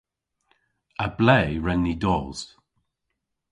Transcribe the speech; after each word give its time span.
A 1.05 1.07
ble 1.17 1.39
wren 1.63 1.81
ni 1.83 1.93
dos? 2.03 2.39